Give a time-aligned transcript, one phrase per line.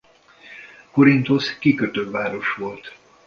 [0.91, 2.95] Korinthosz kikötőváros volt.